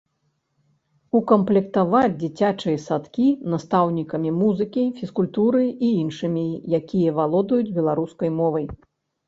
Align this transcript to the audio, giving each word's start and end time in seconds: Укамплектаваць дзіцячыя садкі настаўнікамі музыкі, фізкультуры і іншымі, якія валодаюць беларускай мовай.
Укамплектаваць 1.19 2.17
дзіцячыя 2.23 2.77
садкі 2.87 3.27
настаўнікамі 3.55 4.33
музыкі, 4.41 4.87
фізкультуры 5.01 5.63
і 5.85 5.93
іншымі, 6.03 6.49
якія 6.81 7.17
валодаюць 7.23 7.63
беларускай 7.81 8.29
мовай. 8.43 8.65